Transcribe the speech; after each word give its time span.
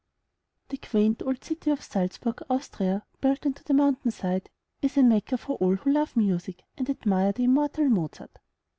The 0.69 0.77
quaint 0.77 1.21
old 1.21 1.43
city 1.43 1.69
of 1.69 1.83
Salzburg, 1.83 2.41
Austria, 2.49 3.05
built 3.19 3.45
into 3.45 3.63
the 3.63 3.75
mountain 3.75 4.09
side, 4.09 4.49
is 4.81 4.97
a 4.97 5.03
Mecca 5.03 5.37
for 5.37 5.57
all 5.57 5.75
who 5.75 5.91
love 5.91 6.17
music, 6.17 6.63
and 6.75 6.89
admire 6.89 7.31
the 7.33 7.43
immortal 7.43 7.87
Mozart. 7.87 8.39